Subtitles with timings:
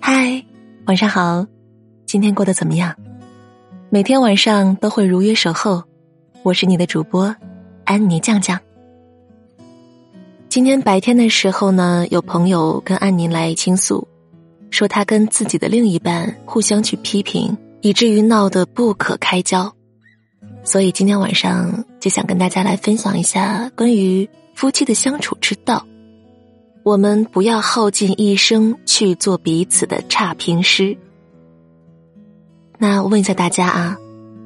[0.00, 0.44] 嗨，
[0.86, 1.46] 晚上好，
[2.06, 2.94] 今天过得怎么样？
[3.90, 5.82] 每天晚上都会如约守候，
[6.42, 7.34] 我是你的主播
[7.84, 8.60] 安妮酱酱。
[10.48, 14.06] 今天白天的时候呢，有朋友跟安妮来倾诉，
[14.70, 19.74] 说她跟自己的另一半互相去批评，以至于闹得不可开交。
[20.62, 25.84] 所以今天晚上就想跟大家来分享一下关于夫妻的相处之道。
[26.84, 30.94] 我们不要耗尽一生去做彼此的差评师。
[32.76, 33.96] 那问一下大家啊，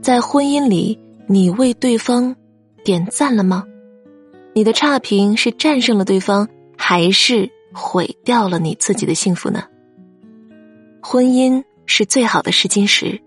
[0.00, 0.96] 在婚姻里，
[1.26, 2.36] 你为对方
[2.84, 3.64] 点赞了吗？
[4.54, 9.64] 你的差评是战胜了对方，还是毁掉了你自己的幸福呢？
[11.02, 13.20] 婚姻是最好的试金石，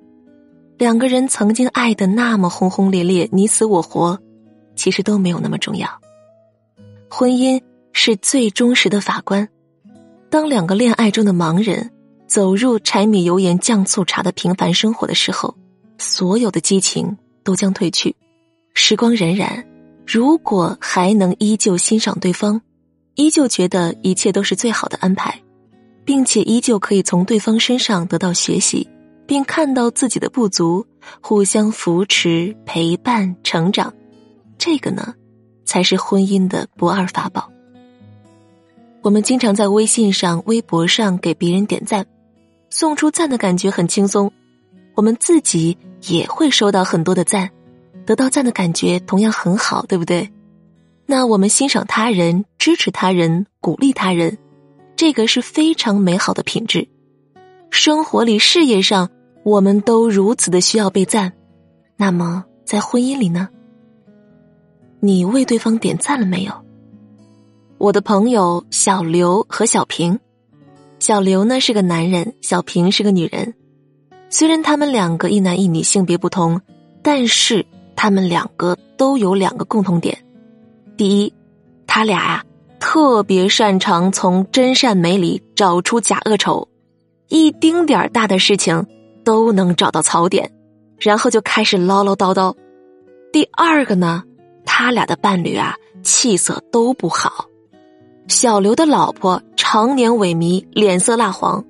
[0.77, 4.17] 两个人曾经爱的那么轰轰烈烈，你死我活，
[4.77, 5.89] 其实都没有那么重要。
[7.09, 7.61] 婚姻。
[7.93, 9.47] 是最忠实的法官。
[10.29, 11.91] 当两个恋爱中的盲人
[12.27, 15.55] 走入柴米油盐酱醋茶的平凡生活的时候，
[15.97, 18.15] 所有的激情都将褪去。
[18.73, 19.65] 时光荏苒，
[20.07, 22.61] 如果还能依旧欣赏对方，
[23.15, 25.41] 依旧觉得一切都是最好的安排，
[26.05, 28.87] 并且依旧可以从对方身上得到学习，
[29.27, 30.87] 并看到自己的不足，
[31.21, 33.93] 互相扶持、陪伴、成长，
[34.57, 35.13] 这个呢，
[35.65, 37.51] 才是婚姻的不二法宝。
[39.03, 42.05] 我们经常在微信上、微博上给别人点赞，
[42.69, 44.31] 送出赞的感觉很轻松，
[44.93, 45.75] 我们自己
[46.07, 47.49] 也会收到很多的赞，
[48.05, 50.31] 得到赞的感觉同样很好，对不对？
[51.07, 54.37] 那我们欣赏他人、支持他人、鼓励他人，
[54.95, 56.87] 这个是非常美好的品质。
[57.71, 59.09] 生活里、事业上，
[59.43, 61.33] 我们都如此的需要被赞，
[61.97, 63.49] 那么在婚姻里呢？
[64.99, 66.53] 你为对方点赞了没有？
[67.81, 70.19] 我的朋友小刘和小平，
[70.99, 73.55] 小刘呢是个男人，小平是个女人。
[74.29, 76.61] 虽然他们两个一男一女，性别不同，
[77.01, 77.65] 但是
[77.95, 80.15] 他们两个都有两个共同点：
[80.95, 81.33] 第一，
[81.87, 82.45] 他俩呀
[82.79, 86.69] 特别擅长从真善美里找出假恶丑，
[87.29, 88.85] 一丁点儿大的事情
[89.25, 90.51] 都能找到槽点，
[90.99, 92.55] 然后就开始唠唠叨叨。
[93.33, 94.23] 第二个呢，
[94.67, 97.47] 他俩的伴侣啊气色都不好。
[98.31, 101.65] 小刘的老婆常年萎靡，脸色蜡黄，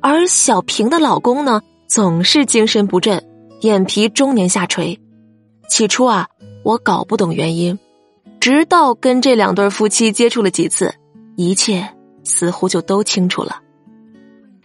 [0.00, 3.22] 而小平的老公呢，总是精神不振，
[3.60, 4.98] 眼皮终年下垂。
[5.68, 6.26] 起初啊，
[6.64, 7.78] 我搞不懂原因，
[8.40, 10.94] 直到跟这两对夫妻接触了几次，
[11.36, 11.86] 一切
[12.24, 13.60] 似乎就都清楚了。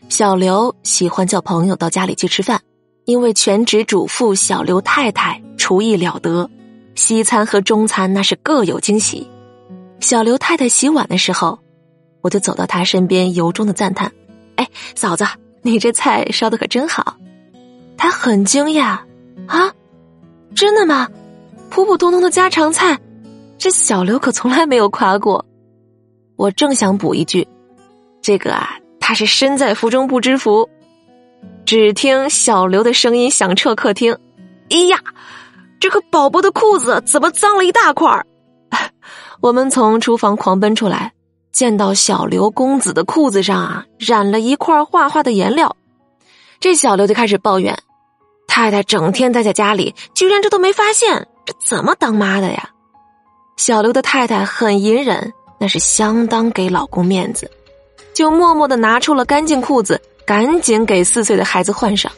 [0.07, 2.61] 小刘喜欢叫朋友到家里去吃饭，
[3.03, 6.49] 因为全职主妇小刘太太厨艺了得，
[6.95, 9.27] 西餐和中餐那是各有惊喜。
[10.01, 11.59] 小刘太太洗碗的时候，
[12.21, 14.11] 我就走到她身边，由衷的赞叹
[14.57, 15.25] ：“哎，嫂子，
[15.61, 17.15] 你这菜烧的可真好。”
[17.95, 18.99] 她很惊讶
[19.47, 19.71] ：“啊，
[20.53, 21.07] 真的吗？
[21.69, 22.99] 普普通通的家常菜，
[23.57, 25.45] 这小刘可从来没有夸过。”
[26.35, 27.47] 我正想补一句
[28.21, 30.67] ：“这个啊，他是身在福中不知福。”
[31.63, 34.17] 只听小刘的声音响彻客厅
[34.71, 34.99] ：“哎呀，
[35.79, 38.25] 这个宝宝的裤子怎么脏了一大块儿？”
[39.39, 41.13] 我们从厨房狂奔出来，
[41.51, 45.75] 见到小刘公子的裤子上啊染了一块画画的颜料，
[46.59, 47.77] 这小刘就开始抱怨
[48.47, 52.69] ：“太太整天待在家里，居然这都没发现，这怎么当妈的呀？”
[53.57, 57.49] 小刘的太太很隐忍，那是相当给老公面子，
[58.13, 62.11] 就默默的拿出了干净裤子，赶紧给四岁的孩子换上。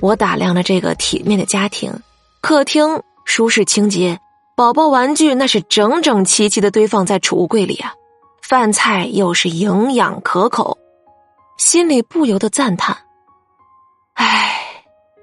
[0.00, 1.92] 我打量了这个体面的家庭，
[2.40, 4.18] 客厅舒适清洁。
[4.56, 7.92] 宝宝玩具那是整整齐齐的堆放在储物柜里啊，
[8.40, 10.78] 饭菜又是营养可口，
[11.58, 12.96] 心里不由得赞叹
[14.16, 14.56] ：“唉，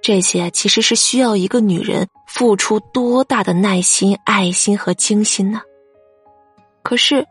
[0.04, 5.62] 这些其实是需要一个女人付出多大的耐心、爱心和精心呢？
[6.84, 7.26] 可是，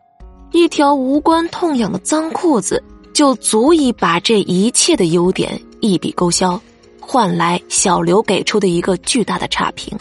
[0.50, 2.82] 一条无关痛痒的脏裤子
[3.14, 6.60] 就足以把这一切的优点一笔勾销，
[7.00, 9.96] 换来小刘给出的一个巨大的差评。”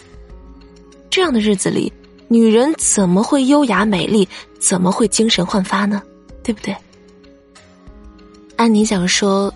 [1.12, 1.92] 这样的日子里，
[2.30, 4.28] 女人怎么会优雅美丽？
[4.60, 6.02] 怎么会精神焕发呢？
[6.42, 6.74] 对不对？
[8.56, 9.54] 安妮想说，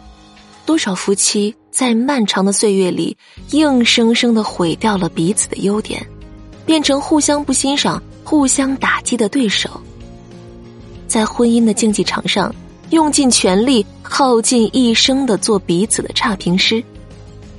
[0.66, 3.16] 多少夫妻在漫长的岁月里，
[3.52, 6.06] 硬生生的毁掉了彼此的优点，
[6.66, 9.70] 变成互相不欣赏、互相打击的对手。
[11.08, 12.54] 在婚姻的竞技场上，
[12.90, 16.84] 用尽全力、耗尽一生的做彼此的差评师，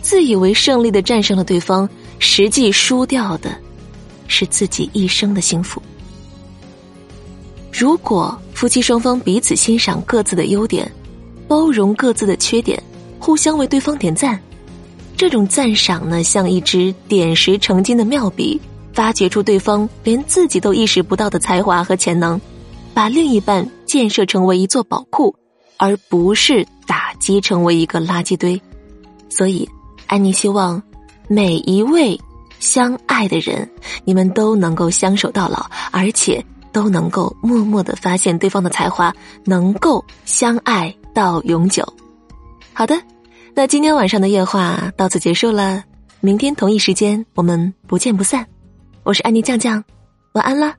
[0.02, 1.88] 自以为胜利的战胜了对方，
[2.18, 3.56] 实际输掉的。
[4.28, 5.82] 是自己一生的幸福。
[7.72, 10.90] 如果夫妻双方彼此欣赏各自的优点，
[11.46, 12.82] 包容各自的缺点，
[13.18, 14.40] 互相为对方点赞。
[15.16, 18.60] 这种赞赏呢，像一支点石成金的妙笔，
[18.92, 22.40] 发掘出对方连自己都意识不到的才华和潜能，
[22.92, 25.34] 把另一半建设成为一座宝库，
[25.76, 28.60] 而不是打击成为一个垃圾堆。
[29.28, 29.68] 所以，
[30.06, 30.82] 安妮希望
[31.28, 32.18] 每一位
[32.58, 33.68] 相爱的人，
[34.04, 39.12] 你们都能够相守到老，而且都能够默默的发现对方的才华，
[39.44, 41.86] 能够相爱到永久。
[42.72, 42.96] 好的。
[43.58, 45.82] 那今天晚上的夜话到此结束了，
[46.20, 48.46] 明天同一时间我们不见不散。
[49.02, 49.82] 我是安妮酱酱，
[50.34, 50.74] 晚安啦。